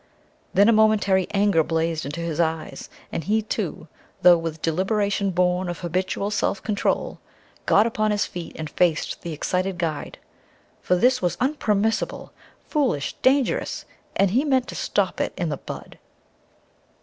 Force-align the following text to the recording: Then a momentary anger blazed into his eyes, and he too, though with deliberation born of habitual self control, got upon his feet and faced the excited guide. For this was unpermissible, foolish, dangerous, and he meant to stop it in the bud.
Then 0.55 0.67
a 0.67 0.71
momentary 0.73 1.27
anger 1.29 1.61
blazed 1.63 2.07
into 2.07 2.21
his 2.21 2.39
eyes, 2.39 2.89
and 3.11 3.23
he 3.23 3.43
too, 3.43 3.87
though 4.23 4.35
with 4.39 4.59
deliberation 4.63 5.29
born 5.29 5.69
of 5.69 5.81
habitual 5.81 6.31
self 6.31 6.63
control, 6.63 7.19
got 7.67 7.85
upon 7.85 8.09
his 8.09 8.25
feet 8.25 8.55
and 8.57 8.67
faced 8.67 9.21
the 9.21 9.31
excited 9.31 9.77
guide. 9.77 10.17
For 10.81 10.95
this 10.95 11.21
was 11.21 11.37
unpermissible, 11.39 12.31
foolish, 12.67 13.13
dangerous, 13.21 13.85
and 14.15 14.31
he 14.31 14.43
meant 14.43 14.67
to 14.69 14.75
stop 14.75 15.21
it 15.21 15.33
in 15.37 15.49
the 15.49 15.57
bud. 15.57 15.99